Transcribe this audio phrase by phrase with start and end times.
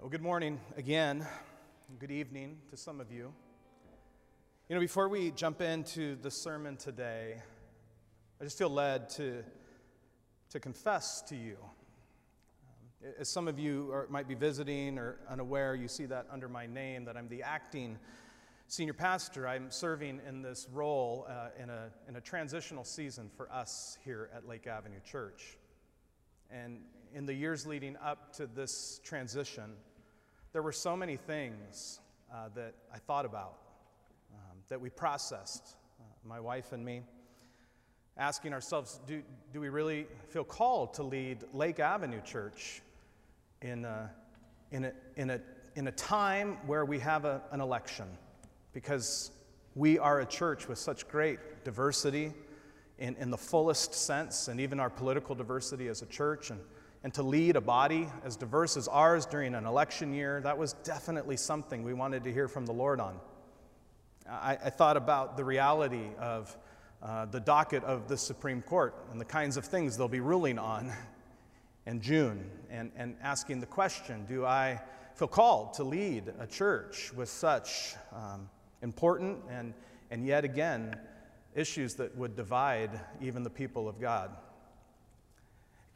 [0.00, 1.26] Well, good morning again.
[1.98, 3.32] Good evening to some of you.
[4.68, 7.42] You know, before we jump into the sermon today,
[8.40, 9.42] I just feel led to,
[10.50, 11.56] to confess to you.
[13.02, 16.48] Um, as some of you are, might be visiting or unaware, you see that under
[16.48, 17.98] my name, that I'm the acting
[18.68, 19.48] senior pastor.
[19.48, 24.30] I'm serving in this role uh, in, a, in a transitional season for us here
[24.32, 25.58] at Lake Avenue Church.
[26.52, 26.82] And
[27.14, 29.72] in the years leading up to this transition,
[30.52, 32.00] there were so many things
[32.32, 33.58] uh, that I thought about,
[34.32, 37.02] um, that we processed, uh, my wife and me,
[38.16, 42.82] asking ourselves do, do we really feel called to lead Lake Avenue Church
[43.62, 44.10] in a,
[44.72, 45.40] in a, in a,
[45.76, 48.06] in a time where we have a, an election?
[48.72, 49.30] Because
[49.74, 52.32] we are a church with such great diversity
[52.98, 56.50] in, in the fullest sense, and even our political diversity as a church.
[56.50, 56.58] And
[57.04, 60.72] and to lead a body as diverse as ours during an election year, that was
[60.84, 63.18] definitely something we wanted to hear from the Lord on.
[64.28, 66.56] I, I thought about the reality of
[67.02, 70.58] uh, the docket of the Supreme Court and the kinds of things they'll be ruling
[70.58, 70.92] on
[71.86, 74.80] in June, and, and asking the question do I
[75.14, 78.48] feel called to lead a church with such um,
[78.82, 79.72] important and,
[80.10, 80.96] and yet again
[81.54, 84.36] issues that would divide even the people of God?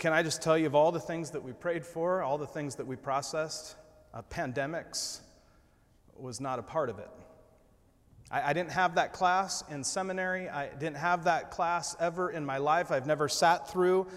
[0.02, 2.44] Can I just tell you of all the things that we prayed for, all the
[2.44, 3.76] things that we processed,
[4.12, 5.20] uh, pandemics
[6.16, 7.08] was not a part of it.
[8.28, 10.48] I, I, didn't have that class in seminary.
[10.48, 12.90] I didn't have that class ever in my life.
[12.90, 14.08] I've never sat through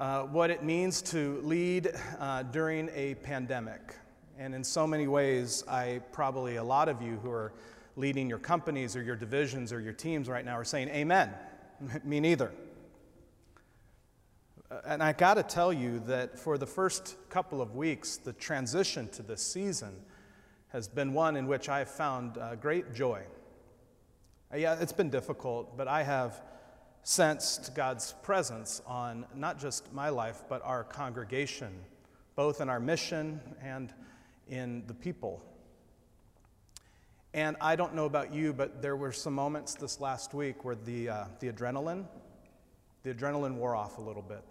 [0.00, 3.94] uh, what it means to lead uh, during a pandemic.
[4.38, 7.52] And in so many ways, I probably, a lot of you who are
[7.96, 11.30] leading your companies or your divisions or your teams right now are saying, Amen.
[12.04, 12.54] Me neither.
[14.84, 19.08] And I got to tell you that for the first couple of weeks, the transition
[19.10, 19.94] to this season
[20.68, 23.22] has been one in which I have found uh, great joy.
[24.52, 26.42] Uh, yeah, it's been difficult, but I have
[27.04, 31.72] sensed God's presence on not just my life, but our congregation,
[32.34, 33.94] both in our mission and
[34.48, 35.44] in the people.
[37.34, 40.74] And I don't know about you, but there were some moments this last week where
[40.74, 42.06] the, uh, the adrenaline,
[43.04, 44.42] the adrenaline wore off a little bit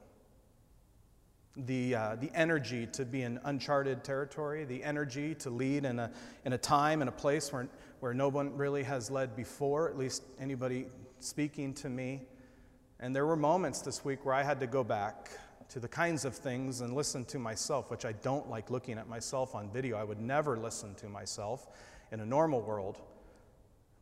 [1.58, 6.12] the, uh, the energy to be in uncharted territory, the energy to lead in a,
[6.44, 7.68] in a time and a place where,
[8.02, 10.88] where no one really has led before, at least anybody
[11.20, 12.24] speaking to me.
[13.00, 15.30] And there were moments this week where I had to go back
[15.70, 19.08] to the kinds of things and listen to myself, which I don't like looking at
[19.08, 19.98] myself on video.
[19.98, 21.68] I would never listen to myself
[22.12, 23.00] in a normal world.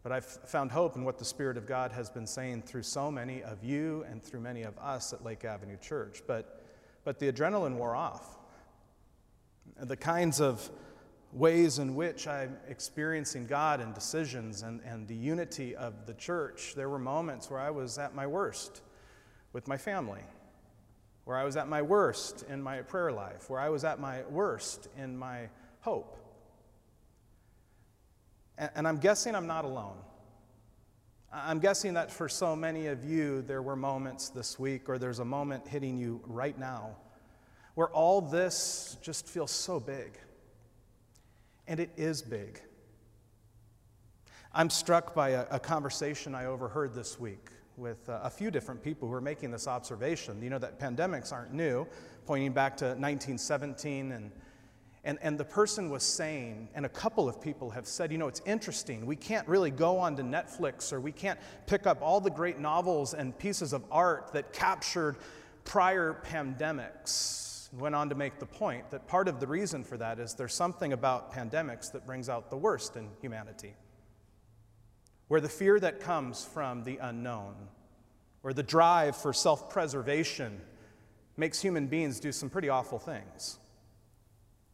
[0.02, 3.10] But I've found hope in what the Spirit of God has been saying through so
[3.10, 6.22] many of you and through many of us at Lake Avenue Church.
[6.28, 6.63] But
[7.04, 8.38] but the adrenaline wore off.
[9.82, 10.70] The kinds of
[11.34, 16.74] ways in which I'm experiencing God and decisions and, and the unity of the church,
[16.76, 18.82] there were moments where I was at my worst
[19.52, 20.22] with my family,
[21.26, 24.22] where I was at my worst in my prayer life, where I was at my
[24.30, 25.50] worst in my
[25.82, 26.18] hope.
[28.58, 29.98] And, and I'm guessing I'm not alone.
[31.36, 35.18] I'm guessing that for so many of you, there were moments this week, or there's
[35.18, 36.96] a moment hitting you right now,
[37.74, 40.20] where all this just feels so big.
[41.68, 42.62] And it is big.
[44.54, 49.08] I'm struck by a, a conversation I overheard this week with a few different people
[49.08, 50.40] who are making this observation.
[50.44, 51.88] You know that pandemics aren't new,
[52.28, 54.32] pointing back to 1917 and
[55.06, 58.30] and, and the person was saying, and a couple of people have said, you know,
[58.30, 59.06] it's interesting.
[59.06, 63.14] We can't really go onto Netflix or we can't pick up all the great novels
[63.14, 65.18] and pieces of art that captured
[65.66, 67.74] prior pandemics.
[67.74, 70.54] Went on to make the point that part of the reason for that is there's
[70.54, 73.74] something about pandemics that brings out the worst in humanity.
[75.28, 77.56] Where the fear that comes from the unknown,
[78.44, 80.62] or the drive for self preservation,
[81.36, 83.58] makes human beings do some pretty awful things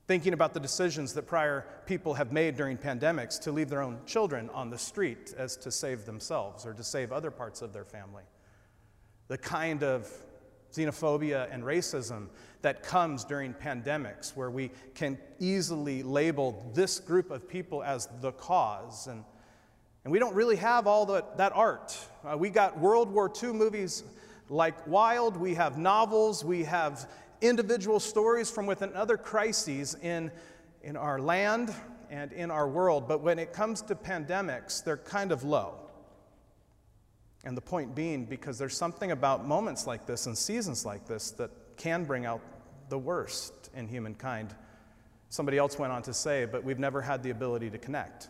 [0.10, 4.00] thinking about the decisions that prior people have made during pandemics to leave their own
[4.08, 7.86] children on the street as to save themselves or to save other parts of their
[7.86, 8.24] family.
[9.28, 10.12] The kind of
[10.74, 12.26] xenophobia and racism
[12.64, 18.32] that comes during pandemics, where we can easily label this group of people as the
[18.32, 19.06] cause.
[19.06, 19.24] And,
[20.06, 21.96] and we don't really have all the, that art.
[22.26, 24.04] Uh, we got World War II movies
[24.50, 27.08] like Wild, we have novels, we have
[27.42, 30.32] individual stories from within other crises in,
[30.84, 31.74] in our land
[32.10, 35.76] and in our world, but when it comes to pandemics, they're kind of low.
[37.46, 41.32] And the point being, because there's something about moments like this and seasons like this
[41.32, 42.42] that can bring out
[42.90, 44.54] the worst in humankind
[45.30, 48.30] Somebody else went on to say, but we've never had the ability to connect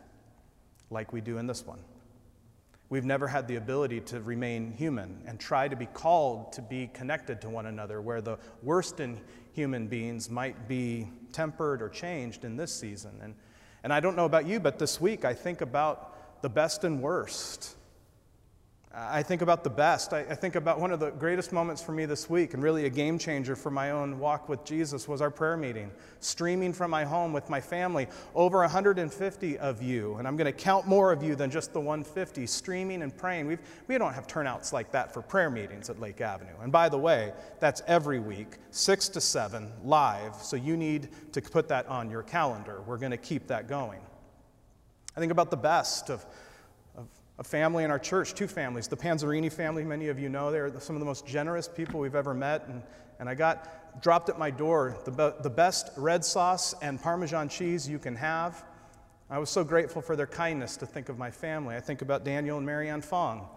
[0.90, 1.80] like we do in this one.
[2.90, 6.90] We've never had the ability to remain human and try to be called to be
[6.94, 9.20] connected to one another, where the worst in
[9.54, 13.12] human beings might be tempered or changed in this season.
[13.22, 13.36] And,
[13.84, 17.02] and I don't know about you, but this week I think about the best and
[17.02, 17.76] worst
[18.92, 20.14] I think about the best.
[20.14, 22.86] I, I, think about one of the greatest moments for me this week, and really
[22.86, 25.92] a game changer for my own walk with Jesus, was our prayer meeting,
[26.22, 28.08] streaming from my home with my family.
[28.34, 31.80] Over 150 of you, and I'm going to count more of you than just the
[31.80, 33.46] 150, streaming and praying.
[33.46, 36.56] We've, we don't have turnouts like that for prayer meetings at Lake Avenue.
[36.60, 41.44] And by the way, that's every week, 6 to 7, live, so you need to
[41.44, 42.82] put that on your calendar.
[42.88, 44.00] We're going to keep that going.
[45.16, 46.26] I think about the best of
[47.40, 48.90] a family in our church, two families.
[48.90, 52.14] The Panzerini family, many of you know, they're some of the most generous people we've
[52.14, 52.68] ever met.
[52.68, 52.84] And,
[53.18, 57.88] and I got dropped at my door the, the best red sauce and Parmesan cheese
[57.88, 58.64] you can have.
[59.30, 61.78] I was so grateful for their kindness to think of my family.
[61.78, 63.48] I think about Daniel and Marianne Fong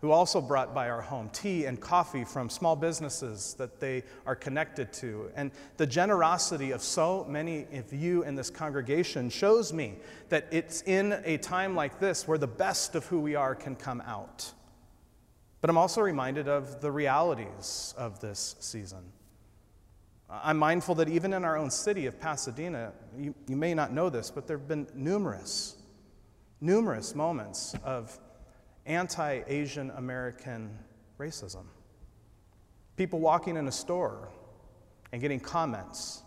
[0.00, 4.36] who also brought by our home tea and coffee from small businesses that they are
[4.36, 5.30] connected to.
[5.34, 9.94] And the generosity of so many of you in this congregation shows me
[10.28, 13.74] that it's in a time like this where the best of who we are can
[13.74, 14.52] come out.
[15.62, 19.12] But I'm also reminded of the realities of this season.
[20.28, 24.10] I'm mindful that even in our own city of Pasadena, you, you may not know
[24.10, 25.76] this, but there have been numerous,
[26.60, 28.18] numerous moments of
[28.86, 30.78] anti Asian American
[31.18, 31.64] racism.
[32.96, 34.28] People walking in a store
[35.12, 36.22] and getting comments,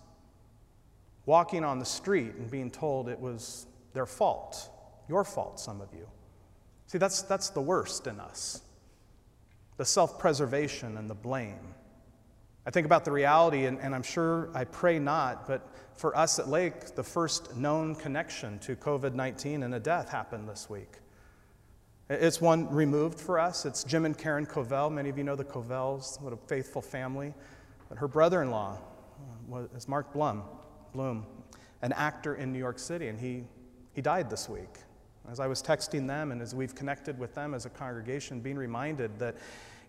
[1.26, 4.70] walking on the street and being told it was their fault,
[5.08, 6.08] your fault, some of you.
[6.88, 8.62] See, that's, that's the worst in us
[9.78, 11.74] the self preservation and the blame.
[12.66, 15.66] I think about the reality, and, and, I'm sure I pray not, but
[15.96, 20.50] for us at Lake, the first known connection to COVID 19 and a death happened
[20.50, 20.98] this week.
[22.10, 23.68] It's one removed for us.
[23.68, 24.92] It's Jim and Karen Covell.
[24.92, 27.36] Many of you know the Covells, what a faithful family.
[27.88, 28.80] But her brother in law
[29.54, 30.42] uh, is Mark Blum,
[30.92, 31.28] Bloom,
[31.84, 33.44] an actor in New York City, and he,
[33.94, 34.80] he died this week.
[35.30, 38.58] As I was texting them and as we've connected with them as a congregation, being
[38.58, 39.38] reminded that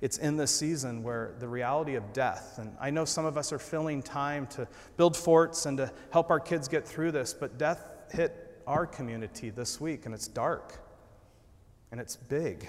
[0.03, 3.51] it's in this season where the reality of death, and I know some of us
[3.51, 4.69] are filling time to
[4.99, 7.83] build forts and to help our kids get through this, but death
[8.13, 10.83] hit our community this week, and it's dark
[11.91, 12.69] and it's big.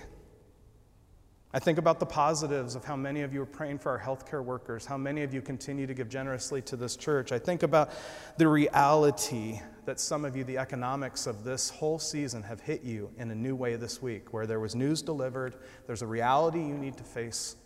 [1.53, 4.43] I think about the positives of how many of you are praying for our healthcare
[4.43, 7.33] workers, how many of you continue to give generously to this church.
[7.33, 7.91] I think about
[8.37, 13.11] the reality that some of you, the economics of this whole season, have hit you
[13.17, 15.55] in a new way this week, where there was news delivered,
[15.87, 17.57] there's a reality you need to face.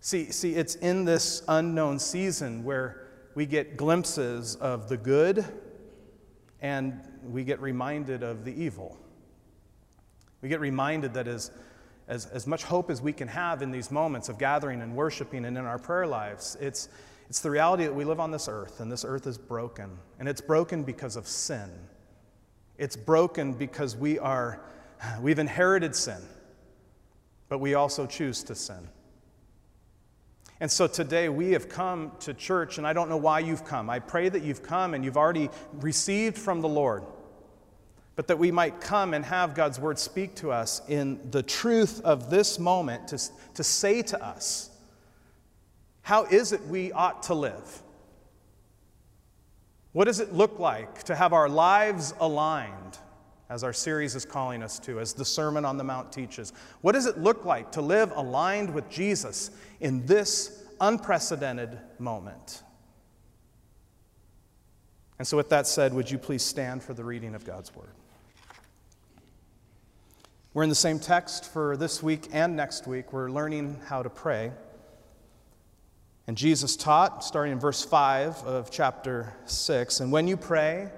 [0.00, 3.06] See, see, it's in this unknown season where
[3.36, 5.44] we get glimpses of the good
[6.60, 8.98] and we get reminded of the evil.
[10.44, 11.50] We get reminded that as,
[12.06, 15.46] as, as much hope as we can have in these moments of gathering and worshiping
[15.46, 16.90] and in our prayer lives, it's,
[17.30, 19.96] it's the reality that we live on this earth, and this earth is broken.
[20.18, 21.70] And it's broken because of sin.
[22.76, 24.60] It's broken because we are,
[25.22, 26.20] we've inherited sin,
[27.48, 28.90] but we also choose to sin.
[30.60, 33.88] And so today we have come to church, and I don't know why you've come.
[33.88, 37.02] I pray that you've come and you've already received from the Lord
[38.16, 42.00] but that we might come and have God's word speak to us in the truth
[42.02, 43.18] of this moment to,
[43.54, 44.70] to say to us,
[46.02, 47.82] how is it we ought to live?
[49.92, 52.98] What does it look like to have our lives aligned,
[53.48, 56.52] as our series is calling us to, as the Sermon on the Mount teaches?
[56.82, 62.62] What does it look like to live aligned with Jesus in this unprecedented moment?
[65.18, 67.94] And so, with that said, would you please stand for the reading of God's Word?
[70.54, 73.12] We're in the same text for this week and next week.
[73.12, 74.52] We're learning how to pray.
[76.28, 80.90] And Jesus taught, starting in verse 5 of chapter 6, and when you pray,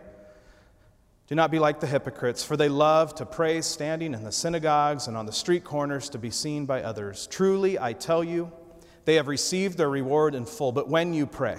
[1.26, 5.08] do not be like the hypocrites, for they love to pray standing in the synagogues
[5.08, 7.26] and on the street corners to be seen by others.
[7.26, 8.52] Truly, I tell you,
[9.06, 10.70] they have received their reward in full.
[10.70, 11.58] But when you pray,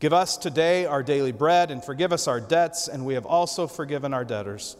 [0.00, 3.66] Give us today our daily bread, and forgive us our debts, and we have also
[3.66, 4.76] forgiven our debtors.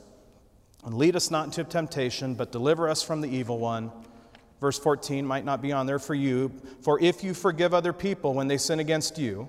[0.85, 3.91] And lead us not into temptation, but deliver us from the evil one.
[4.61, 6.53] Verse 14 might not be on there for you.
[6.83, 9.49] For if you forgive other people when they sin against you,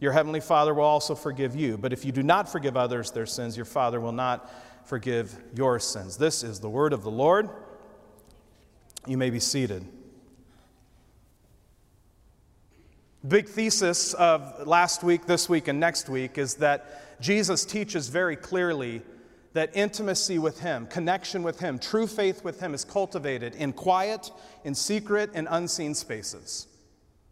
[0.00, 1.78] your heavenly Father will also forgive you.
[1.78, 4.50] But if you do not forgive others their sins, your Father will not
[4.84, 6.16] forgive your sins.
[6.16, 7.48] This is the word of the Lord.
[9.06, 9.86] You may be seated.
[13.28, 18.34] Big thesis of last week, this week, and next week is that Jesus teaches very
[18.34, 19.00] clearly
[19.52, 24.32] that intimacy with Him, connection with Him, true faith with Him is cultivated in quiet,
[24.64, 26.66] in secret, and unseen spaces.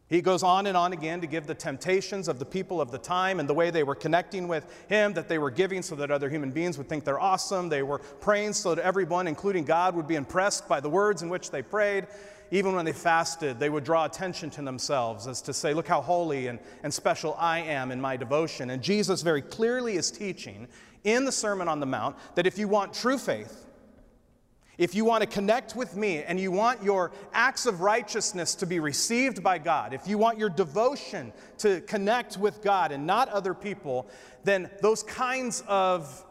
[0.09, 2.99] He goes on and on again to give the temptations of the people of the
[2.99, 6.13] time and the way they were connecting with Him, that they were giving so that
[6.13, 7.69] other human beings would think they're awesome.
[7.69, 11.29] They were praying so that everyone, including God, would be impressed by the words in
[11.29, 12.07] which they prayed
[12.51, 16.01] even when they fasted, they would draw attention to themselves as to say, Look how
[16.01, 18.71] holy and, and special I am in my devotion.
[18.71, 20.67] And Jesus very clearly is teaching
[21.05, 23.67] in the Sermon on the Mount that if you want true faith,
[24.79, 28.67] if you want to connect with me and you want your acts of righteousness to
[28.67, 33.29] be received by God, if you want your devotion to connect with God and not
[33.29, 34.09] other people,
[34.43, 36.25] then those kinds of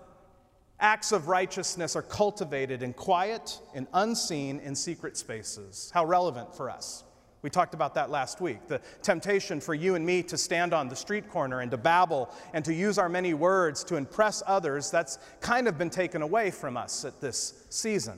[0.81, 5.91] Acts of righteousness are cultivated in quiet and unseen in secret spaces.
[5.93, 7.03] How relevant for us.
[7.41, 8.67] We talked about that last week.
[8.67, 12.33] The temptation for you and me to stand on the street corner and to babble
[12.53, 16.51] and to use our many words to impress others, that's kind of been taken away
[16.51, 18.17] from us at this season.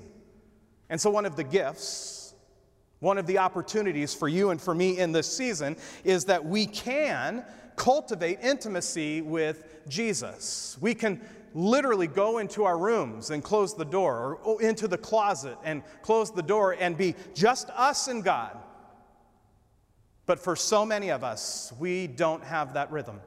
[0.90, 2.34] And so, one of the gifts,
[3.00, 6.66] one of the opportunities for you and for me in this season is that we
[6.66, 10.78] can cultivate intimacy with Jesus.
[10.82, 11.22] We can
[11.54, 15.84] literally go into our rooms and close the door, or oh, into the closet and
[16.02, 18.58] close the door and be just us and God.
[20.26, 23.20] But for so many of us, we don't have that rhythm.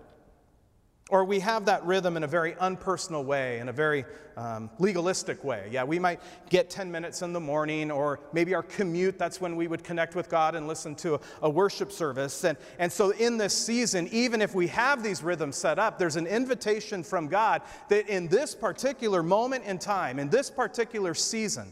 [1.10, 4.06] Or we have that rhythm in a very unpersonal way, in a very
[4.38, 5.68] um, legalistic way.
[5.70, 6.18] Yeah, we might
[6.48, 10.14] get 10 minutes in the morning, or maybe our commute, that's when we would connect
[10.14, 12.42] with God and listen to a, a worship service.
[12.44, 16.16] And, and so, in this season, even if we have these rhythms set up, there's
[16.16, 21.70] an invitation from God that in this particular moment in time, in this particular season,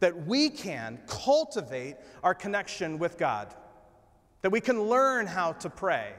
[0.00, 3.54] that we can cultivate our connection with God,
[4.42, 6.12] that we can learn how to pray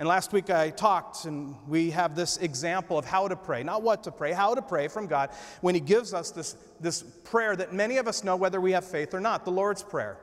[0.00, 3.82] and last week I talked, and we have this example of how to pray, not
[3.82, 5.28] what to pray, how to pray from God
[5.60, 8.86] when He gives us this, this prayer that many of us know whether we have
[8.86, 10.16] faith or not, the Lord's Prayer.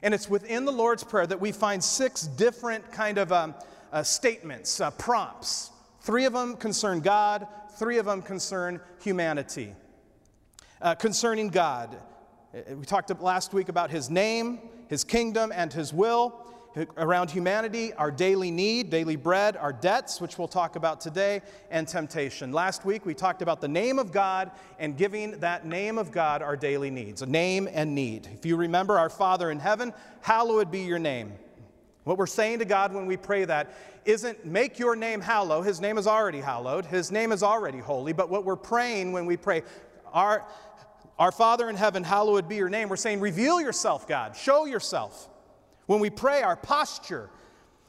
[0.00, 3.56] And it's within the Lord's Prayer that we find six different kind of um,
[3.92, 5.72] uh, statements, uh, prompts.
[6.02, 7.48] Three of them concern God,
[7.80, 9.74] three of them concern humanity.
[10.80, 11.96] Uh, concerning God,
[12.54, 16.44] uh, we talked last week about His name, His kingdom, and His will
[16.96, 21.88] around humanity, our daily need, daily bread, our debts, which we'll talk about today, and
[21.88, 22.52] temptation.
[22.52, 26.42] Last week we talked about the name of God and giving that name of God
[26.42, 28.28] our daily needs, a name and need.
[28.32, 31.32] If you remember, our Father in heaven, hallowed be your name.
[32.04, 35.60] What we're saying to God when we pray that isn't make your name hallow.
[35.60, 36.86] His name is already hallowed.
[36.86, 38.14] His name is already holy.
[38.14, 39.62] But what we're praying when we pray,
[40.12, 40.46] our,
[41.18, 44.34] our Father in heaven, hallowed be your name, we're saying, reveal yourself, God.
[44.34, 45.28] Show yourself.
[45.88, 47.30] When we pray, our posture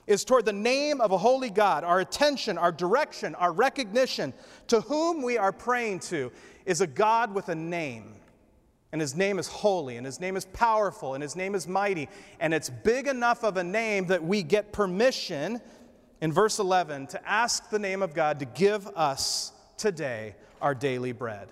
[0.08, 1.84] is toward the name of a holy God.
[1.84, 4.34] Our attention, our direction, our recognition
[4.68, 6.32] to whom we are praying to
[6.66, 8.16] is a God with a name.
[8.94, 12.08] And his name is holy, and his name is powerful, and his name is mighty.
[12.40, 15.60] And it's big enough of a name that we get permission
[16.22, 21.12] in verse 11 to ask the name of God to give us today our daily
[21.12, 21.50] bread.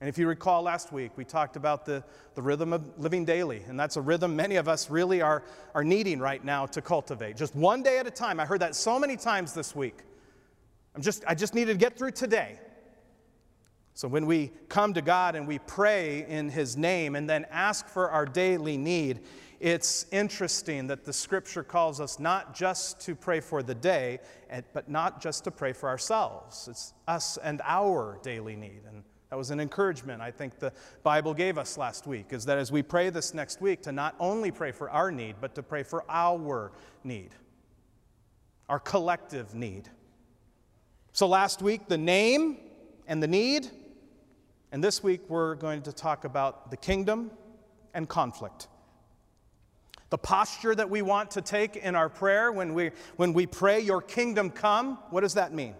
[0.00, 3.62] And if you recall last week, we talked about the, the rhythm of living daily.
[3.66, 5.42] And that's a rhythm many of us really are,
[5.74, 7.36] are needing right now to cultivate.
[7.36, 8.38] Just one day at a time.
[8.38, 10.00] I heard that so many times this week.
[10.94, 12.58] I'm just, I just needed to get through today.
[13.94, 17.88] So when we come to God and we pray in His name and then ask
[17.88, 19.20] for our daily need,
[19.60, 24.18] it's interesting that the scripture calls us not just to pray for the day,
[24.74, 26.68] but not just to pray for ourselves.
[26.70, 28.82] It's us and our daily need.
[28.86, 32.58] And that was an encouragement I think the Bible gave us last week, is that
[32.58, 35.62] as we pray this next week, to not only pray for our need, but to
[35.62, 37.30] pray for our need,
[38.68, 39.88] our collective need.
[41.12, 42.58] So last week, the name
[43.08, 43.68] and the need,
[44.70, 47.30] and this week we're going to talk about the kingdom
[47.94, 48.68] and conflict.
[50.10, 53.80] The posture that we want to take in our prayer when we, when we pray,
[53.80, 55.74] Your kingdom come, what does that mean?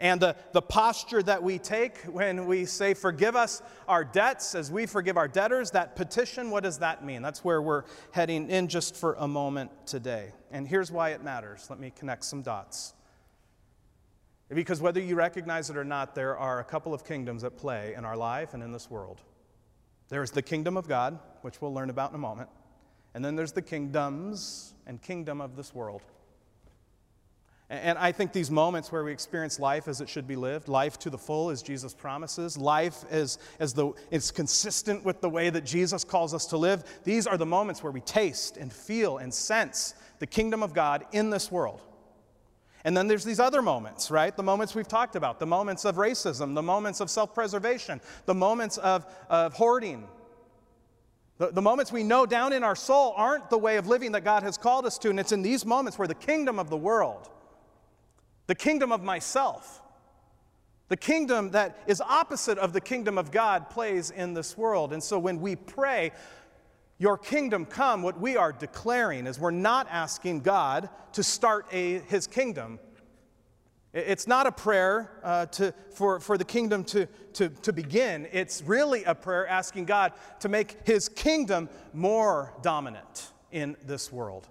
[0.00, 4.70] And the, the posture that we take when we say, Forgive us our debts as
[4.70, 7.20] we forgive our debtors, that petition, what does that mean?
[7.20, 10.32] That's where we're heading in just for a moment today.
[10.52, 11.66] And here's why it matters.
[11.68, 12.94] Let me connect some dots.
[14.48, 17.94] Because whether you recognize it or not, there are a couple of kingdoms at play
[17.94, 19.20] in our life and in this world.
[20.08, 22.48] There is the kingdom of God, which we'll learn about in a moment,
[23.14, 26.02] and then there's the kingdoms and kingdom of this world.
[27.70, 30.98] And I think these moments where we experience life as it should be lived, life
[31.00, 35.50] to the full as Jesus promises, life as, as the, it's consistent with the way
[35.50, 39.18] that Jesus calls us to live, these are the moments where we taste and feel
[39.18, 41.82] and sense the kingdom of God in this world.
[42.84, 44.34] And then there's these other moments, right?
[44.34, 48.34] The moments we've talked about, the moments of racism, the moments of self preservation, the
[48.34, 50.08] moments of, of hoarding.
[51.36, 54.24] The, the moments we know down in our soul aren't the way of living that
[54.24, 55.10] God has called us to.
[55.10, 57.28] And it's in these moments where the kingdom of the world,
[58.48, 59.80] the kingdom of myself,
[60.88, 64.92] the kingdom that is opposite of the kingdom of God plays in this world.
[64.92, 66.12] And so when we pray,
[67.00, 72.00] Your kingdom come, what we are declaring is we're not asking God to start a,
[72.00, 72.80] his kingdom.
[73.94, 78.28] It's not a prayer uh, to, for, for the kingdom to, to, to begin.
[78.32, 84.48] It's really a prayer asking God to make his kingdom more dominant in this world.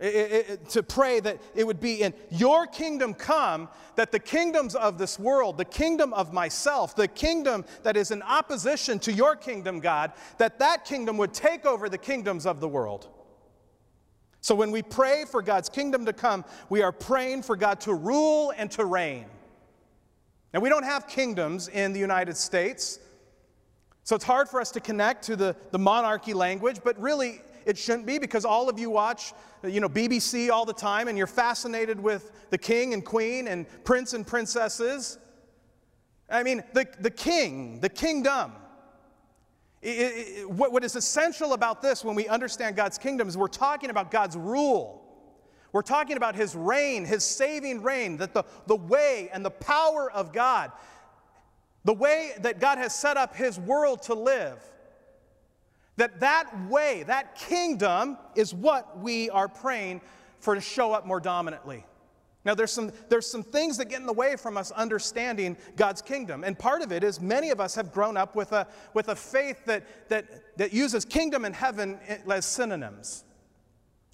[0.00, 4.76] It, it, to pray that it would be in your kingdom come, that the kingdoms
[4.76, 9.34] of this world, the kingdom of myself, the kingdom that is in opposition to your
[9.34, 13.08] kingdom, God, that that kingdom would take over the kingdoms of the world.
[14.40, 17.94] So when we pray for God's kingdom to come, we are praying for God to
[17.94, 19.26] rule and to reign.
[20.54, 23.00] Now, we don't have kingdoms in the United States,
[24.04, 27.78] so it's hard for us to connect to the, the monarchy language, but really, it
[27.78, 31.26] shouldn't be because all of you watch, you know, BBC all the time and you're
[31.26, 35.18] fascinated with the king and queen and prince and princesses.
[36.30, 38.52] I mean, the, the king, the kingdom.
[39.80, 43.48] It, it, what, what is essential about this when we understand God's kingdom is we're
[43.48, 45.04] talking about God's rule.
[45.72, 50.10] We're talking about his reign, his saving reign, that the, the way and the power
[50.10, 50.72] of God,
[51.84, 54.62] the way that God has set up his world to live,
[55.98, 60.00] that that way, that kingdom is what we are praying
[60.40, 61.84] for to show up more dominantly.
[62.44, 66.00] Now, there's some, there's some things that get in the way from us understanding God's
[66.00, 66.44] kingdom.
[66.44, 69.16] And part of it is many of us have grown up with a, with a
[69.16, 71.98] faith that, that, that uses kingdom and heaven
[72.30, 73.24] as synonyms.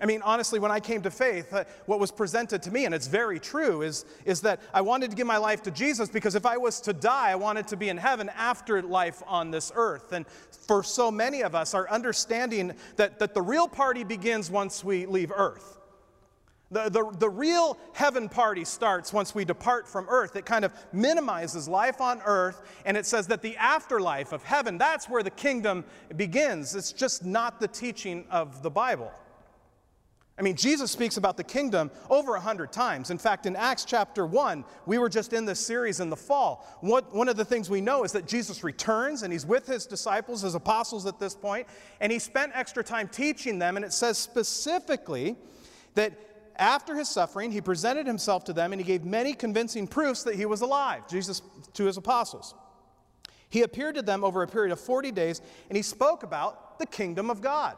[0.00, 2.94] I mean, honestly, when I came to faith, uh, what was presented to me, and
[2.94, 6.34] it's very true, is, is that I wanted to give my life to Jesus because
[6.34, 9.70] if I was to die, I wanted to be in heaven after life on this
[9.74, 10.12] earth.
[10.12, 10.26] And
[10.66, 15.06] for so many of us, our understanding that, that the real party begins once we
[15.06, 15.78] leave earth.
[16.72, 20.34] The, the, the real heaven party starts once we depart from earth.
[20.34, 24.76] It kind of minimizes life on earth, and it says that the afterlife of heaven,
[24.76, 25.84] that's where the kingdom
[26.16, 26.74] begins.
[26.74, 29.12] It's just not the teaching of the Bible.
[30.36, 33.10] I mean, Jesus speaks about the kingdom over a hundred times.
[33.10, 36.66] In fact, in Acts chapter 1, we were just in this series in the fall.
[36.80, 39.86] What, one of the things we know is that Jesus returns and he's with his
[39.86, 41.68] disciples, his apostles at this point,
[42.00, 43.76] and he spent extra time teaching them.
[43.76, 45.36] And it says specifically
[45.94, 46.12] that
[46.56, 50.34] after his suffering, he presented himself to them and he gave many convincing proofs that
[50.34, 51.42] he was alive, Jesus
[51.74, 52.56] to his apostles.
[53.50, 56.86] He appeared to them over a period of 40 days and he spoke about the
[56.86, 57.76] kingdom of God.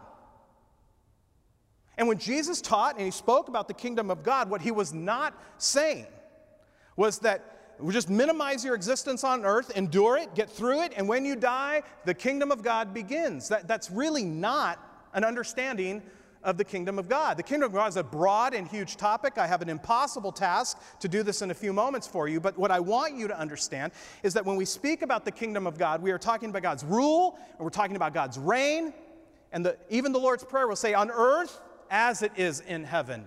[1.99, 4.93] And when Jesus taught and he spoke about the kingdom of God, what he was
[4.93, 6.07] not saying
[6.97, 7.57] was that
[7.91, 11.83] just minimize your existence on earth, endure it, get through it, and when you die,
[12.05, 13.49] the kingdom of God begins.
[13.49, 14.79] That, that's really not
[15.13, 16.03] an understanding
[16.43, 17.37] of the kingdom of God.
[17.37, 19.37] The kingdom of God is a broad and huge topic.
[19.37, 22.57] I have an impossible task to do this in a few moments for you, but
[22.57, 25.77] what I want you to understand is that when we speak about the kingdom of
[25.77, 28.95] God, we are talking about God's rule, and we're talking about God's reign,
[29.53, 33.27] and the, even the Lord's Prayer will say, on earth as it is in heaven.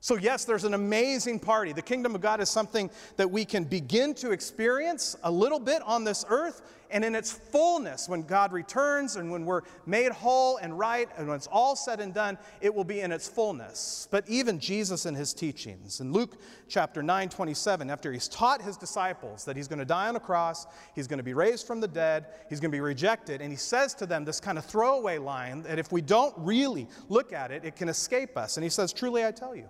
[0.00, 1.72] So, yes, there's an amazing party.
[1.72, 5.82] The kingdom of God is something that we can begin to experience a little bit
[5.82, 10.56] on this earth, and in its fullness, when God returns and when we're made whole
[10.58, 14.08] and right, and when it's all said and done, it will be in its fullness.
[14.10, 18.76] But even Jesus in his teachings, in Luke chapter 9, 27, after he's taught his
[18.76, 21.80] disciples that he's going to die on a cross, he's going to be raised from
[21.80, 24.64] the dead, he's going to be rejected, and he says to them this kind of
[24.64, 28.56] throwaway line that if we don't really look at it, it can escape us.
[28.56, 29.68] And he says, Truly I tell you,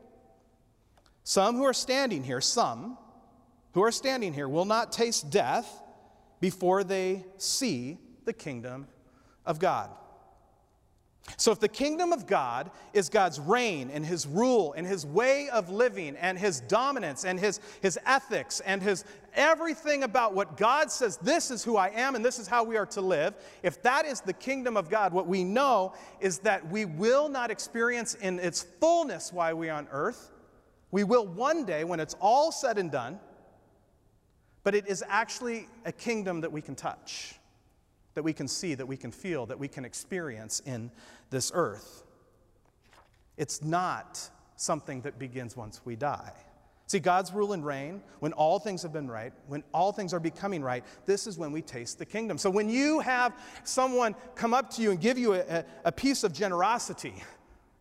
[1.24, 2.98] some who are standing here, some
[3.72, 5.82] who are standing here, will not taste death
[6.40, 8.86] before they see the kingdom
[9.44, 9.90] of God.
[11.36, 15.48] So, if the kingdom of God is God's reign and his rule and his way
[15.48, 20.90] of living and his dominance and his, his ethics and his everything about what God
[20.90, 23.82] says, this is who I am and this is how we are to live, if
[23.82, 28.14] that is the kingdom of God, what we know is that we will not experience
[28.14, 30.30] in its fullness while we on earth.
[30.92, 33.18] We will one day when it's all said and done,
[34.66, 37.36] but it is actually a kingdom that we can touch
[38.14, 40.90] that we can see, that we can feel, that we can experience in
[41.30, 42.02] this earth.
[43.36, 46.32] It's not something that begins once we die.
[46.88, 50.18] See, God's rule and reign, when all things have been right, when all things are
[50.18, 52.36] becoming right, this is when we taste the kingdom.
[52.36, 56.24] So when you have someone come up to you and give you a, a piece
[56.24, 57.22] of generosity,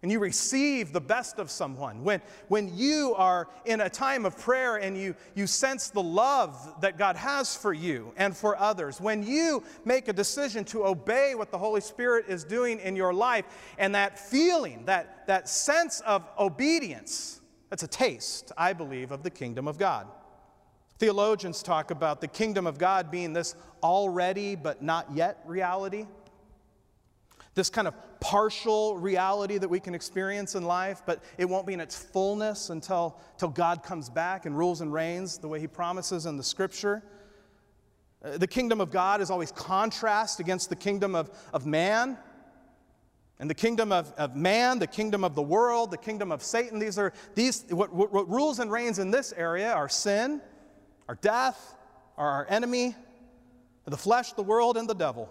[0.05, 4.37] and you receive the best of someone, when, when you are in a time of
[4.37, 9.01] prayer and you, you sense the love that God has for you and for others,
[9.01, 13.15] when you make a decision to obey what the Holy Spirit is doing in your
[13.15, 13.45] life,
[13.79, 17.41] and that feeling, that, that sense of obedience,
[17.71, 20.05] that's a taste, I believe, of the kingdom of God.
[20.99, 26.05] Theologians talk about the kingdom of God being this already but not yet reality
[27.55, 31.73] this kind of partial reality that we can experience in life, but it won't be
[31.73, 35.67] in its fullness until, until God comes back and rules and reigns the way He
[35.67, 37.01] promises in the scripture.
[38.23, 42.17] Uh, the kingdom of God is always contrast against the kingdom of, of man.
[43.39, 46.79] And the kingdom of, of man, the kingdom of the world, the kingdom of Satan,
[46.79, 50.41] these are these what, what, what rules and reigns in this area are sin,
[51.09, 51.75] our death,
[52.17, 52.95] are our enemy,
[53.85, 55.29] the flesh, the world, and the devil.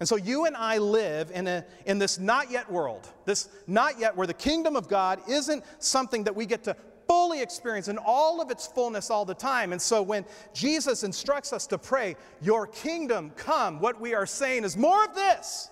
[0.00, 4.00] And so you and I live in, a, in this not yet world, this not
[4.00, 7.98] yet where the kingdom of God isn't something that we get to fully experience in
[7.98, 9.72] all of its fullness all the time.
[9.72, 14.64] And so when Jesus instructs us to pray, Your kingdom come, what we are saying
[14.64, 15.68] is more of this,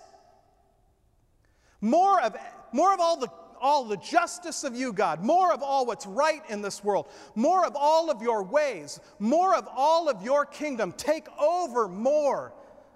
[1.81, 2.37] more of,
[2.73, 3.29] more of all the
[3.61, 7.67] all the justice of you, God, more of all what's right in this world, more
[7.67, 10.93] of all of your ways, more of all of your kingdom.
[10.93, 12.53] Take over more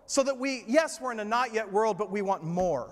[0.06, 2.90] so that we, yes, we're in a not yet world, but we want more.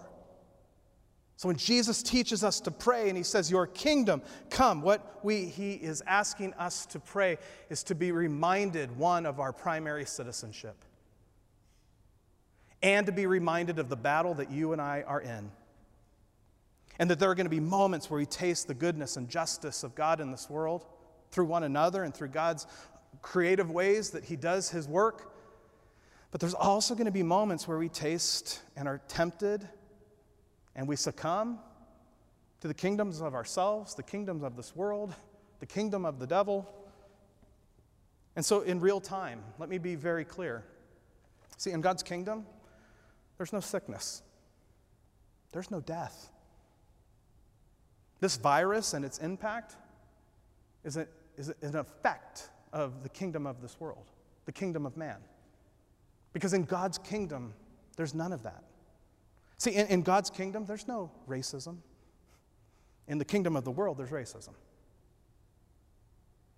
[1.40, 4.20] So when Jesus teaches us to pray and he says, Your kingdom
[4.50, 7.38] come, what we, he is asking us to pray
[7.70, 10.76] is to be reminded, one, of our primary citizenship,
[12.82, 15.50] and to be reminded of the battle that you and I are in.
[16.98, 19.82] And that there are going to be moments where we taste the goodness and justice
[19.82, 20.84] of God in this world
[21.30, 22.66] through one another and through God's
[23.22, 25.32] creative ways that he does his work.
[26.30, 29.68] But there's also going to be moments where we taste and are tempted
[30.76, 31.58] and we succumb
[32.60, 35.14] to the kingdoms of ourselves, the kingdoms of this world,
[35.58, 36.68] the kingdom of the devil.
[38.36, 40.64] And so, in real time, let me be very clear.
[41.56, 42.46] See, in God's kingdom,
[43.36, 44.22] there's no sickness,
[45.52, 46.30] there's no death.
[48.20, 49.76] This virus and its impact
[50.84, 54.10] is, a, is an effect of the kingdom of this world,
[54.44, 55.16] the kingdom of man.
[56.32, 57.54] Because in God's kingdom,
[57.96, 58.64] there's none of that.
[59.58, 61.78] See, in, in, God's kingdom, there's no racism.
[63.08, 64.54] In the kingdom of the world, there's racism.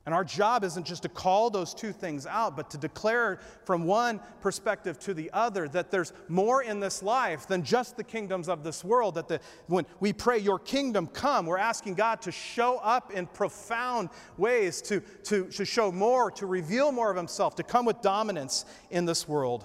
[0.05, 3.85] And our job isn't just to call those two things out, but to declare from
[3.85, 8.49] one perspective to the other that there's more in this life than just the kingdoms
[8.49, 9.15] of this world.
[9.15, 13.27] That the, when we pray, Your kingdom come, we're asking God to show up in
[13.29, 18.01] profound ways, to, to, to show more, to reveal more of Himself, to come with
[18.01, 19.65] dominance in this world.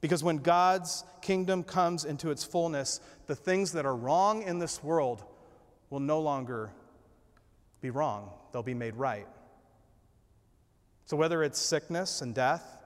[0.00, 4.82] Because when God's kingdom comes into its fullness, the things that are wrong in this
[4.82, 5.24] world
[5.90, 6.70] will no longer
[7.82, 9.26] be wrong, they'll be made right.
[11.04, 12.78] So, whether it's sickness and death,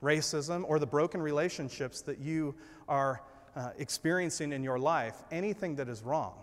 [0.00, 2.54] racism, or the broken relationships that you
[2.88, 3.20] are
[3.56, 6.34] uh, experiencing in your life, anything that is wrong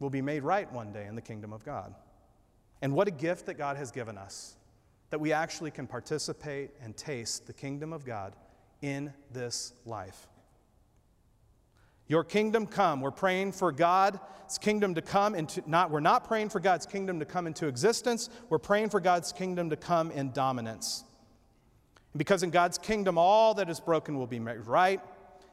[0.00, 1.94] will be made right one day in the kingdom of God.
[2.82, 4.56] And what a gift that God has given us
[5.10, 8.34] that we actually can participate and taste the kingdom of God
[8.82, 10.26] in this life.
[12.08, 13.02] Your kingdom come.
[13.02, 17.18] We're praying for God's kingdom to come into not we're not praying for God's kingdom
[17.20, 18.30] to come into existence.
[18.48, 21.04] We're praying for God's kingdom to come in dominance.
[22.16, 25.00] Because in God's kingdom all that is broken will be made right.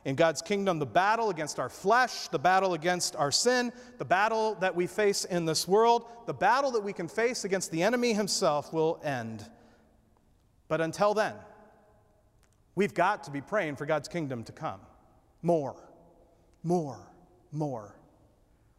[0.05, 4.55] In God's kingdom, the battle against our flesh, the battle against our sin, the battle
[4.61, 8.13] that we face in this world, the battle that we can face against the enemy
[8.13, 9.43] himself will end.
[10.67, 11.33] But until then,
[12.75, 14.79] we've got to be praying for God's kingdom to come
[15.41, 15.75] more
[16.65, 16.99] more,
[17.51, 17.95] more.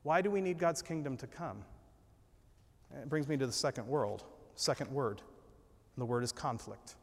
[0.03, 1.64] Why do we need God's kingdom to come?
[3.03, 4.25] It brings me to the second world,
[4.57, 5.22] second word.
[5.96, 6.96] And the word is conflict.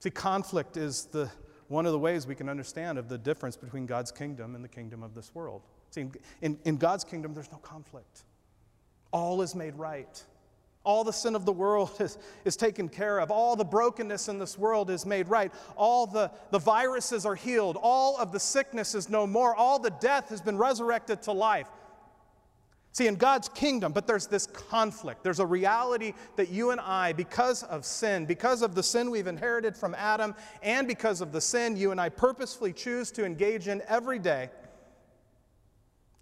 [0.00, 1.30] See, conflict is the
[1.68, 4.68] one of the ways we can understand of the difference between God's kingdom and the
[4.68, 5.62] kingdom of this world.
[5.90, 6.06] See,
[6.40, 8.24] in, in God's kingdom, there's no conflict,
[9.12, 10.22] all is made right.
[10.88, 13.30] All the sin of the world is, is taken care of.
[13.30, 15.52] All the brokenness in this world is made right.
[15.76, 17.76] All the, the viruses are healed.
[17.78, 19.54] All of the sickness is no more.
[19.54, 21.66] All the death has been resurrected to life.
[22.92, 25.22] See, in God's kingdom, but there's this conflict.
[25.22, 29.26] There's a reality that you and I, because of sin, because of the sin we've
[29.26, 33.68] inherited from Adam, and because of the sin you and I purposefully choose to engage
[33.68, 34.48] in every day,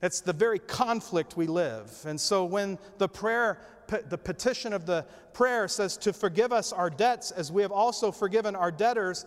[0.03, 1.91] it's the very conflict we live.
[2.05, 6.91] And so when the prayer, the petition of the prayer says to forgive us our
[6.91, 9.27] debts as we have also forgiven our debtors,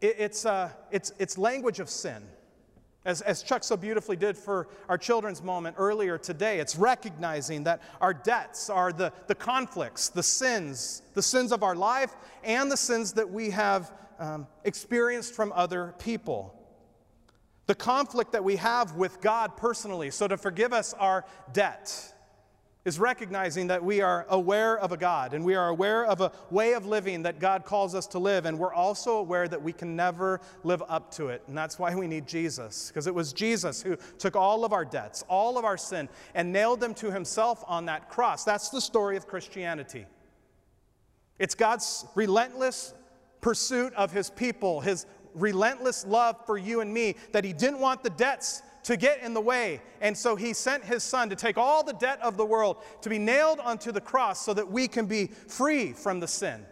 [0.00, 2.22] it's, uh, it's, it's language of sin.
[3.04, 7.82] As, as Chuck so beautifully did for our children's moment earlier today, it's recognizing that
[8.00, 12.76] our debts are the, the conflicts, the sins, the sins of our life, and the
[12.76, 16.54] sins that we have um, experienced from other people.
[17.66, 22.12] The conflict that we have with God personally, so to forgive us our debt
[22.84, 26.32] is recognizing that we are aware of a God and we are aware of a
[26.50, 29.72] way of living that God calls us to live, and we're also aware that we
[29.72, 31.42] can never live up to it.
[31.46, 34.84] And that's why we need Jesus, because it was Jesus who took all of our
[34.84, 38.42] debts, all of our sin, and nailed them to himself on that cross.
[38.44, 40.06] That's the story of Christianity.
[41.38, 42.94] It's God's relentless
[43.40, 48.02] pursuit of his people, his relentless love for you and me, that he didn't want
[48.02, 49.80] the debts to get in the way.
[50.00, 53.08] And so he sent his son to take all the debt of the world, to
[53.08, 56.66] be nailed onto the cross so that we can be free from the sin.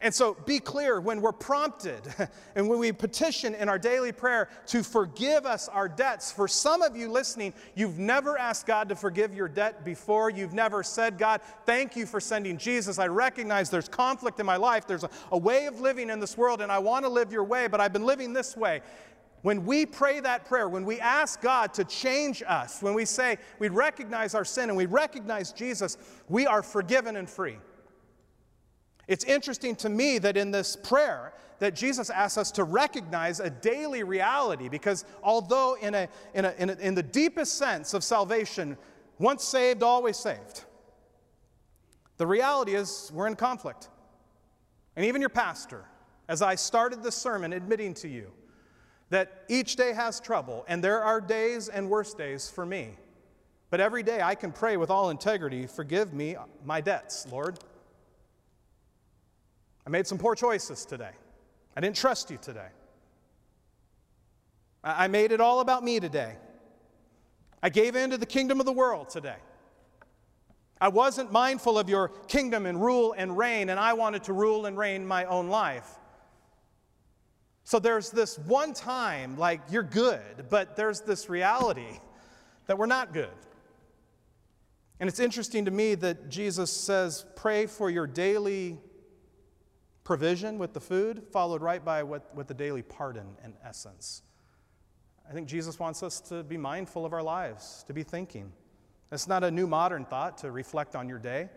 [0.00, 2.02] And so be clear when we're prompted
[2.54, 6.30] and when we petition in our daily prayer to forgive us our debts.
[6.30, 10.30] For some of you listening, you've never asked God to forgive your debt before.
[10.30, 13.00] You've never said, God, thank you for sending Jesus.
[13.00, 14.86] I recognize there's conflict in my life.
[14.86, 17.44] There's a, a way of living in this world, and I want to live your
[17.44, 18.82] way, but I've been living this way.
[19.42, 23.38] When we pray that prayer, when we ask God to change us, when we say
[23.58, 25.96] we recognize our sin and we recognize Jesus,
[26.28, 27.58] we are forgiven and free.
[29.06, 33.50] It's interesting to me that in this prayer that Jesus asks us to recognize a
[33.50, 38.04] daily reality because although in, a, in, a, in, a, in the deepest sense of
[38.04, 38.76] salvation,
[39.18, 40.64] once saved, always saved,
[42.16, 43.88] the reality is we're in conflict.
[44.96, 45.84] And even your pastor,
[46.28, 48.32] as I started this sermon admitting to you,
[49.10, 52.96] that each day has trouble, and there are days and worse days for me.
[53.70, 57.58] But every day I can pray with all integrity, Forgive me my debts, Lord.
[59.86, 61.12] I made some poor choices today.
[61.76, 62.68] I didn't trust you today.
[64.84, 66.36] I made it all about me today.
[67.62, 69.36] I gave in to the kingdom of the world today.
[70.80, 74.66] I wasn't mindful of your kingdom and rule and reign, and I wanted to rule
[74.66, 75.88] and reign my own life.
[77.68, 82.00] So there's this one time, like, you're good, but there's this reality
[82.66, 83.28] that we're not good.
[84.98, 88.78] And it's interesting to me that Jesus says, pray for your daily
[90.02, 94.22] provision with the food, followed right by what, with the daily pardon, in essence.
[95.28, 98.50] I think Jesus wants us to be mindful of our lives, to be thinking.
[99.12, 101.50] It's not a new modern thought to reflect on your day.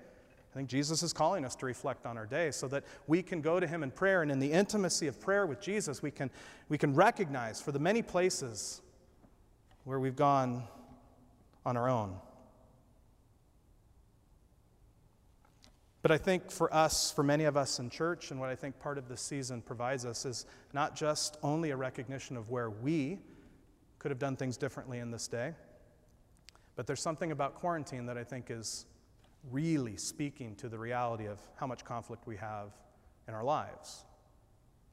[0.52, 3.40] I think Jesus is calling us to reflect on our day so that we can
[3.40, 4.22] go to Him in prayer.
[4.22, 6.30] And in the intimacy of prayer with Jesus, we can,
[6.68, 8.82] we can recognize for the many places
[9.86, 10.64] where we've gone
[11.66, 12.18] on our own.
[16.02, 18.78] But I think for us, for many of us in church, and what I think
[18.80, 23.20] part of this season provides us is not just only a recognition of where we
[24.00, 25.54] could have done things differently in this day,
[26.76, 28.86] but there's something about quarantine that I think is
[29.50, 32.72] really speaking to the reality of how much conflict we have
[33.28, 34.06] in our lives.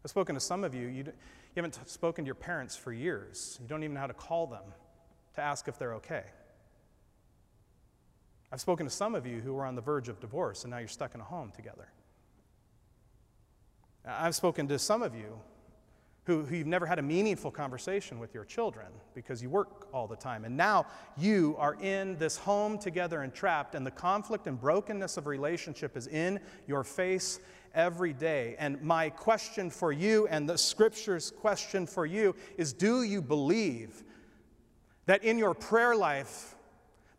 [0.05, 1.13] I've spoken to some of you, you, you
[1.57, 3.59] haven't spoken to your parents for years.
[3.61, 4.63] You don't even know how to call them
[5.35, 6.25] to ask if they're okay.
[8.51, 10.79] I've spoken to some of you who were on the verge of divorce and now
[10.79, 11.89] you're stuck in a home together.
[14.07, 15.39] I've spoken to some of you
[16.29, 20.07] who, who you've never had a meaningful conversation with your children because you work all
[20.07, 20.45] the time.
[20.45, 20.85] And now
[21.17, 25.97] you are in this home together and trapped, and the conflict and brokenness of relationship
[25.97, 27.41] is in your face
[27.75, 28.57] every day.
[28.59, 34.05] And my question for you, and the scripture's question for you, is do you believe
[35.07, 36.57] that in your prayer life,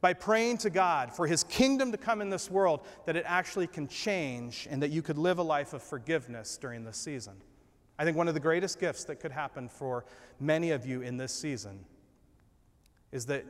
[0.01, 3.65] by praying to God for His kingdom to come in this world, that it actually
[3.65, 7.33] can change and that you could live a life of forgiveness during this season?
[7.99, 10.05] I think one of the greatest gifts that could happen for
[10.39, 11.85] many of you in this season
[13.11, 13.45] is that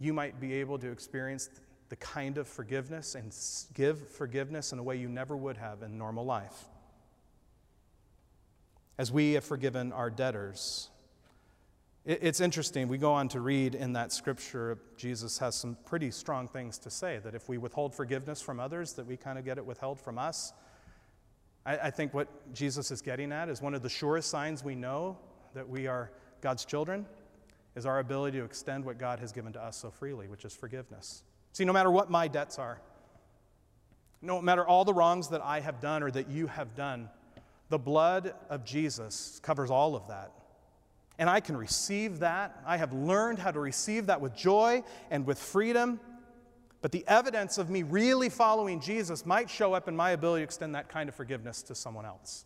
[0.00, 1.50] you might be able to experience
[1.90, 3.34] the kind of forgiveness and
[3.74, 6.68] give forgiveness in a way you never would have in normal life.
[8.98, 10.90] as we have forgiven our debtors.
[12.04, 12.88] It's interesting.
[12.88, 16.90] We go on to read in that scripture, Jesus has some pretty strong things to
[16.90, 20.00] say that if we withhold forgiveness from others, that we kind of get it withheld
[20.00, 20.52] from us.
[21.68, 24.74] I, I think what Jesus is getting at is one of the surest signs we
[24.74, 25.18] know
[25.54, 27.04] that we are God's children
[27.76, 30.54] is our ability to extend what God has given to us so freely, which is
[30.54, 31.22] forgiveness.
[31.52, 32.80] See, no matter what my debts are,
[34.22, 37.10] no matter all the wrongs that I have done or that you have done,
[37.68, 40.32] the blood of Jesus covers all of that.
[41.18, 42.60] And I can receive that.
[42.64, 46.00] I have learned how to receive that with joy and with freedom.
[46.80, 50.44] But the evidence of me really following Jesus might show up in my ability to
[50.44, 52.44] extend that kind of forgiveness to someone else.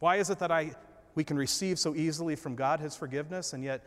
[0.00, 0.74] Why is it that I,
[1.14, 3.84] we can receive so easily from God his forgiveness and yet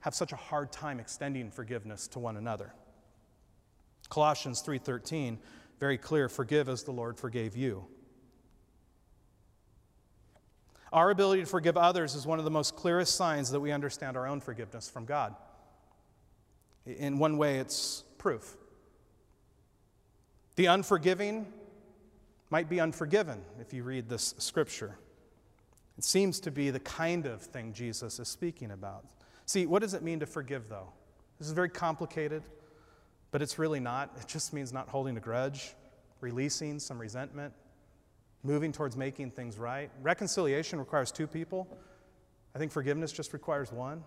[0.00, 2.72] have such a hard time extending forgiveness to one another?
[4.08, 5.38] Colossians 3:13
[5.80, 7.84] very clear, forgive as the Lord forgave you.
[10.92, 14.16] Our ability to forgive others is one of the most clearest signs that we understand
[14.16, 15.34] our own forgiveness from God.
[16.86, 18.56] In one way, it's proof.
[20.56, 21.44] The unforgiving
[22.48, 24.96] might be unforgiven if you read this scripture.
[25.98, 29.04] It seems to be the kind of thing Jesus is speaking about.
[29.44, 30.88] See, what does it mean to forgive, though?
[31.38, 32.42] This is very complicated,
[33.30, 34.10] but it's really not.
[34.18, 35.74] It just means not holding a grudge,
[36.22, 37.52] releasing some resentment,
[38.42, 39.90] moving towards making things right.
[40.00, 41.68] Reconciliation requires two people.
[42.54, 44.02] I think forgiveness just requires one.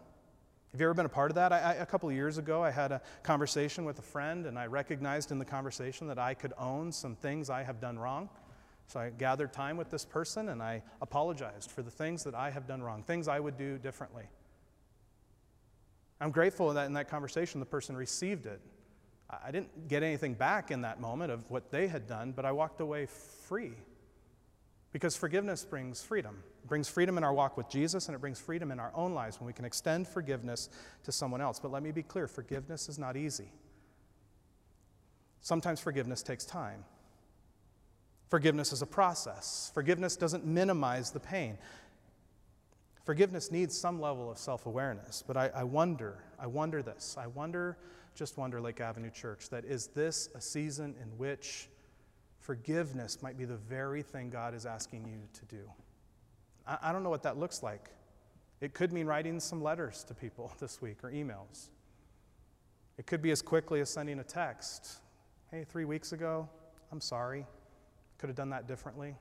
[0.71, 1.51] Have you ever been a part of that?
[1.53, 4.59] I, I, a couple of years ago, I had a conversation with a friend, and
[4.59, 8.29] I recognized in the conversation that I could own some things I have done wrong.
[8.87, 12.49] So I gathered time with this person and I apologized for the things that I
[12.49, 14.23] have done wrong, things I would do differently.
[16.21, 18.61] I'm grateful that in that conversation the person received it.
[19.29, 22.53] I didn't get anything back in that moment of what they had done, but I
[22.53, 23.73] walked away free
[24.91, 26.43] because forgiveness brings freedom.
[26.63, 29.13] It brings freedom in our walk with Jesus, and it brings freedom in our own
[29.13, 30.69] lives when we can extend forgiveness
[31.03, 31.59] to someone else.
[31.59, 33.51] But let me be clear forgiveness is not easy.
[35.41, 36.83] Sometimes forgiveness takes time.
[38.29, 39.71] Forgiveness is a process.
[39.73, 41.57] Forgiveness doesn't minimize the pain.
[43.05, 45.23] Forgiveness needs some level of self awareness.
[45.25, 47.15] But I, I, wonder, I wonder this.
[47.17, 47.77] I wonder,
[48.15, 51.69] just wonder, Lake Avenue Church, that is this a season in which
[52.47, 55.69] forgiveness might be the very thing God is asking you to do.
[56.65, 57.89] I, I don't know what that looks like.
[58.61, 61.67] It could mean writing some letters to people this week or emails.
[62.97, 65.01] It could be as quickly as sending a text.
[65.51, 66.47] Hey, three weeks ago,
[66.89, 67.45] I'm sorry.
[68.17, 69.13] Could have done that differently.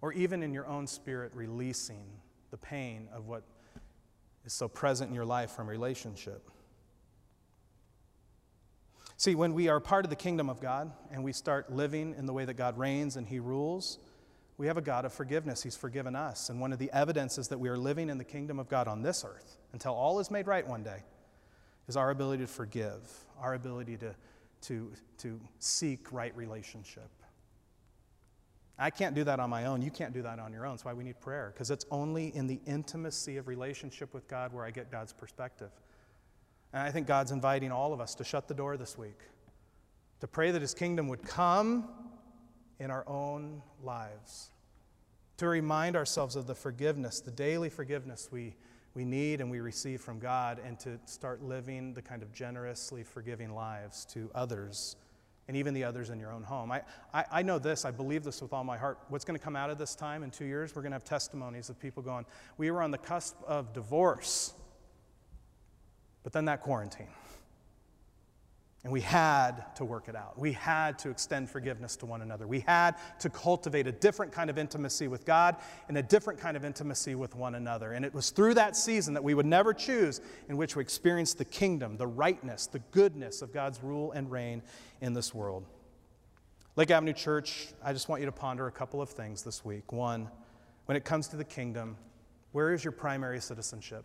[0.00, 2.06] Or even in your own spirit, releasing
[2.52, 3.42] the pain of what
[4.44, 6.48] is so present in your life from relationship.
[9.18, 12.24] See, when we are part of the kingdom of God and we start living in
[12.24, 13.98] the way that God reigns and He rules,
[14.58, 15.60] we have a God of forgiveness.
[15.60, 16.50] He's forgiven us.
[16.50, 19.02] And one of the evidences that we are living in the kingdom of God on
[19.02, 21.02] this earth until all is made right one day
[21.88, 23.00] is our ability to forgive,
[23.40, 24.14] our ability to,
[24.62, 27.10] to, to seek right relationship.
[28.78, 29.82] I can't do that on my own.
[29.82, 30.74] You can't do that on your own.
[30.74, 34.52] That's why we need prayer, because it's only in the intimacy of relationship with God
[34.52, 35.70] where I get God's perspective.
[36.72, 39.18] And I think God's inviting all of us to shut the door this week,
[40.20, 41.88] to pray that His kingdom would come
[42.78, 44.50] in our own lives,
[45.38, 48.54] to remind ourselves of the forgiveness, the daily forgiveness we,
[48.94, 53.02] we need and we receive from God, and to start living the kind of generously
[53.02, 54.96] forgiving lives to others
[55.48, 56.70] and even the others in your own home.
[56.70, 58.98] I, I, I, know this, I believe this with all my heart.
[59.08, 61.04] What's going to come out of this time in two years, we're going to have
[61.04, 62.26] testimonies of people going,
[62.58, 64.52] We were on the cusp of divorce.
[66.22, 67.08] But then that quarantine.
[68.84, 70.38] And we had to work it out.
[70.38, 72.46] We had to extend forgiveness to one another.
[72.46, 75.56] We had to cultivate a different kind of intimacy with God
[75.88, 77.92] and a different kind of intimacy with one another.
[77.92, 81.38] And it was through that season that we would never choose in which we experienced
[81.38, 84.62] the kingdom, the rightness, the goodness of God's rule and reign
[85.00, 85.66] in this world.
[86.76, 89.92] Lake Avenue Church, I just want you to ponder a couple of things this week.
[89.92, 90.28] One,
[90.86, 91.96] when it comes to the kingdom,
[92.52, 94.04] where is your primary citizenship?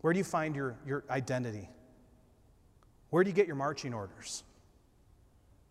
[0.00, 1.68] Where do you find your, your identity?
[3.10, 4.44] Where do you get your marching orders?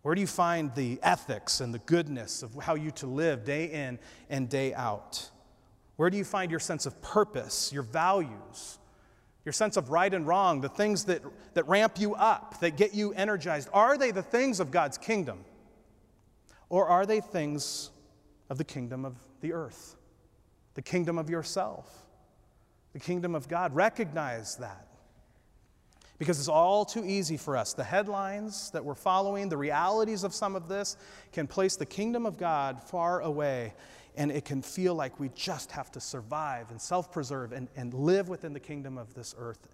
[0.02, 3.66] Where do you find the ethics and the goodness of how you to live day
[3.66, 5.30] in and day out?
[5.96, 8.78] Where do you find your sense of purpose, your values,
[9.44, 11.22] your sense of right and wrong, the things that,
[11.54, 13.68] that ramp you up, that get you energized?
[13.72, 15.44] Are they the things of God's kingdom?
[16.70, 17.90] Or are they things
[18.48, 19.96] of the kingdom of the earth,
[20.74, 22.06] the kingdom of yourself?
[22.92, 23.74] The kingdom of God.
[23.74, 24.86] Recognize that.
[26.18, 27.72] Because it's all too easy for us.
[27.72, 30.96] The headlines that we're following, the realities of some of this,
[31.32, 33.72] can place the kingdom of God far away,
[34.16, 37.94] and it can feel like we just have to survive and self preserve and, and
[37.94, 39.66] live within the kingdom of this earth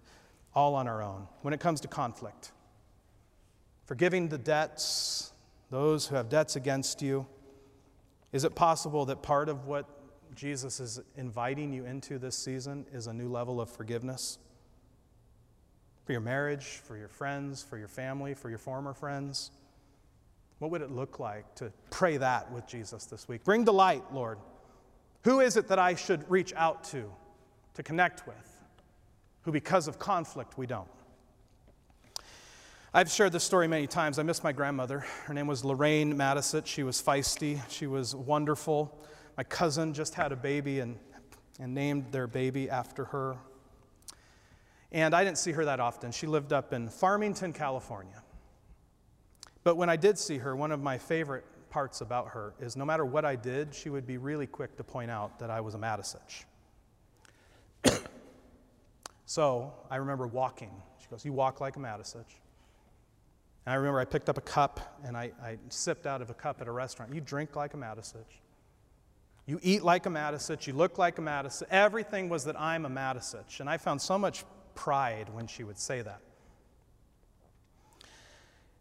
[0.55, 1.27] all on our own.
[1.41, 2.51] When it comes to conflict,
[3.85, 5.33] forgiving the debts,
[5.69, 7.27] those who have debts against you,
[8.31, 9.85] is it possible that part of what
[10.37, 14.37] Jesus is inviting you into this season is a new level of forgiveness?
[16.05, 19.49] For your marriage, for your friends, for your family, for your former friends?
[20.59, 23.43] What would it look like to pray that with Jesus this week?
[23.43, 24.37] Bring the light, Lord.
[25.23, 27.11] Who is it that I should reach out to,
[27.73, 28.61] to connect with,
[29.41, 30.87] who because of conflict we don't?
[32.93, 34.19] I've shared this story many times.
[34.19, 34.99] I miss my grandmother.
[35.25, 36.63] Her name was Lorraine Madison.
[36.65, 39.03] She was feisty, she was wonderful.
[39.37, 40.97] My cousin just had a baby and,
[41.59, 43.37] and named their baby after her.
[44.91, 46.11] And I didn't see her that often.
[46.11, 48.23] She lived up in Farmington, California.
[49.63, 52.85] But when I did see her, one of my favorite parts about her is no
[52.85, 55.75] matter what I did, she would be really quick to point out that I was
[55.75, 56.45] a Matisich.
[59.25, 60.71] so I remember walking.
[60.99, 62.39] She goes, You walk like a Matisich.
[63.65, 66.33] And I remember I picked up a cup and I, I sipped out of a
[66.33, 67.13] cup at a restaurant.
[67.13, 68.23] You drink like a Matisich.
[69.47, 70.67] You eat like a Matisich.
[70.67, 71.63] You look like a Matisich.
[71.71, 73.61] Everything was that I'm a Matisich.
[73.61, 74.43] And I found so much
[74.75, 76.19] pride when she would say that.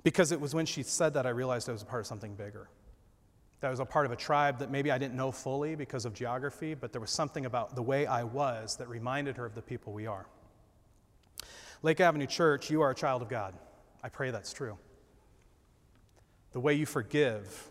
[0.03, 2.35] Because it was when she said that I realized I was a part of something
[2.35, 2.69] bigger.
[3.61, 6.05] That I was a part of a tribe that maybe I didn't know fully because
[6.05, 9.55] of geography, but there was something about the way I was that reminded her of
[9.55, 10.27] the people we are.
[11.83, 13.55] Lake Avenue Church, you are a child of God.
[14.03, 14.77] I pray that's true.
[16.53, 17.69] The way you forgive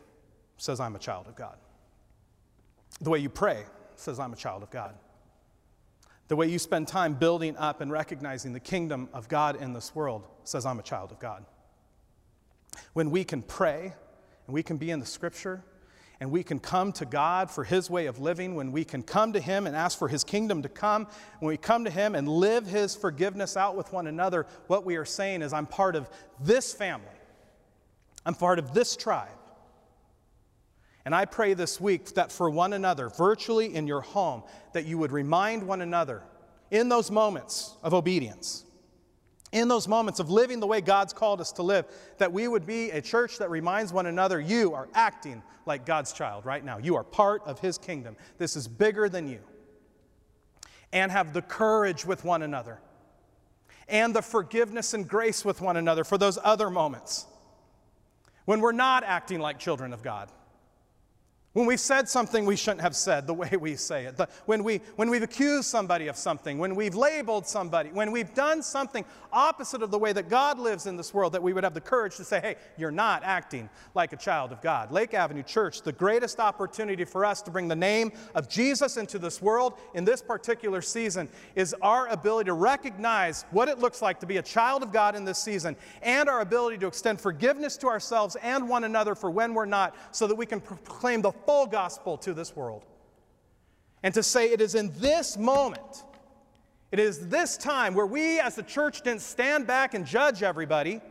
[0.57, 1.57] says I'm a child of God.
[3.01, 3.63] The way you pray
[3.95, 4.95] says I'm a child of God.
[6.27, 9.93] The way you spend time building up and recognizing the kingdom of God in this
[9.93, 11.45] world says I'm a child of God.
[12.93, 13.93] When we can pray
[14.47, 15.63] and we can be in the scripture
[16.19, 19.33] and we can come to God for His way of living, when we can come
[19.33, 21.07] to Him and ask for His kingdom to come,
[21.39, 24.95] when we come to Him and live His forgiveness out with one another, what we
[24.95, 27.07] are saying is, I'm part of this family.
[28.25, 29.27] I'm part of this tribe.
[31.06, 34.43] And I pray this week that for one another, virtually in your home,
[34.74, 36.24] that you would remind one another
[36.72, 38.66] in those moments of obedience,
[39.51, 41.86] in those moments of living the way God's called us to live,
[42.18, 46.12] that we would be a church that reminds one another you are acting like God's
[46.12, 46.80] child right now.
[46.80, 48.18] You are part of His kingdom.
[48.39, 49.39] This is bigger than you.
[50.91, 52.80] And have the courage with one another
[53.88, 57.28] and the forgiveness and grace with one another for those other moments
[58.45, 60.30] when we're not acting like children of God.
[61.56, 64.62] When we've said something we shouldn't have said the way we say it, the, when,
[64.62, 69.06] we, when we've accused somebody of something, when we've labeled somebody, when we've done something
[69.32, 71.80] opposite of the way that God lives in this world, that we would have the
[71.80, 74.91] courage to say, hey, you're not acting like a child of God.
[74.91, 79.18] Lake Avenue Church, the greatest opportunity for us to bring the name of Jesus into
[79.18, 84.20] this world in this particular season is our ability to recognize what it looks like
[84.20, 87.78] to be a child of God in this season and our ability to extend forgiveness
[87.78, 91.32] to ourselves and one another for when we're not, so that we can proclaim the
[91.45, 92.85] full gospel to this world.
[94.03, 96.03] And to say it is in this moment,
[96.91, 101.01] it is this time where we as the church didn't stand back and judge everybody,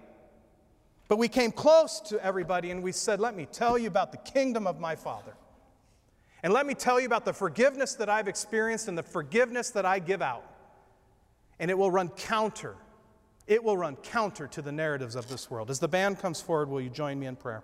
[1.08, 4.18] but we came close to everybody and we said, Let me tell you about the
[4.18, 5.34] kingdom of my Father.
[6.42, 9.86] And let me tell you about the forgiveness that I've experienced and the forgiveness that
[9.86, 10.44] I give out.
[11.58, 12.76] And it will run counter.
[13.46, 15.70] It will run counter to the narratives of this world.
[15.70, 17.62] As the band comes forward, will you join me in prayer?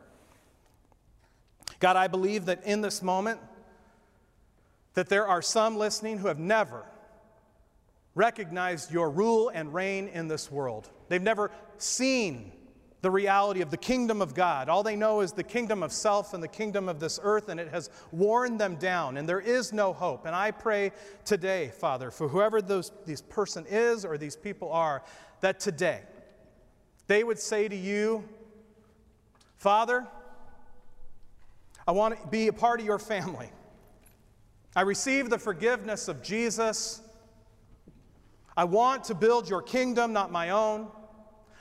[1.80, 3.40] God, I believe that in this moment,
[4.94, 6.84] that there are some listening who have never
[8.14, 10.90] recognized your rule and reign in this world.
[11.08, 12.52] They've never seen
[13.02, 14.68] the reality of the kingdom of God.
[14.68, 17.58] All they know is the kingdom of self and the kingdom of this earth, and
[17.58, 20.26] it has worn them down, and there is no hope.
[20.26, 20.92] And I pray
[21.24, 25.02] today, Father, for whoever those, this person is or these people are,
[25.40, 26.02] that today
[27.06, 28.28] they would say to you,
[29.56, 30.06] Father,
[31.90, 33.50] I want to be a part of your family.
[34.76, 37.02] I receive the forgiveness of Jesus.
[38.56, 40.86] I want to build your kingdom, not my own.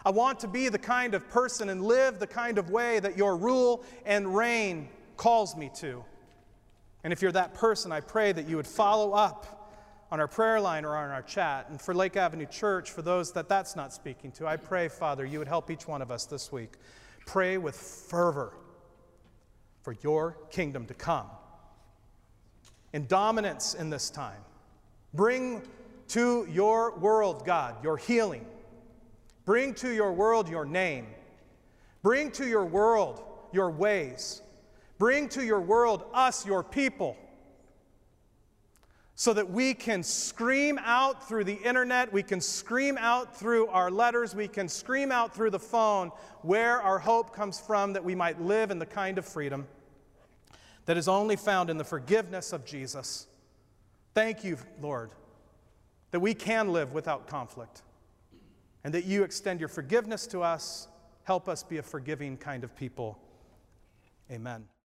[0.06, 3.18] I want to be the kind of person and live the kind of way that
[3.18, 6.06] your rule and reign calls me to.
[7.04, 9.72] And if you're that person, I pray that you would follow up
[10.12, 11.72] on our prayer line or on our chat.
[11.72, 15.26] And for Lake Avenue Church, for those that that's not speaking to, I pray, Father,
[15.26, 16.74] you would help each one of us this week.
[17.26, 18.54] Pray with fervor
[19.90, 21.26] for your kingdom to come.
[22.94, 24.38] In dominance in this time,
[25.16, 25.64] bring
[26.10, 28.46] to your world, God, your healing.
[29.46, 31.08] Bring to your world your name.
[32.04, 34.44] Bring to your world your ways.
[35.00, 37.18] Bring to your world us, your people,
[39.16, 43.90] so that we can scream out through the internet, we can scream out through our
[43.90, 46.12] letters, we can scream out through the phone
[46.44, 49.68] where our hope comes from, that we might live in the kind of freedom
[50.90, 53.28] that is only found in the forgiveness of Jesus.
[54.16, 55.12] Thank you, Lord,
[56.10, 57.84] that we can live without conflict
[58.84, 60.88] and that you extend your forgiveness to us.
[61.26, 63.20] Help us be a forgiving kind of people.
[64.32, 64.70] Amen.